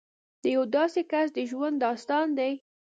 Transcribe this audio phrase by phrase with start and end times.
[0.41, 2.53] د یو داسې کس د ژوند داستان دی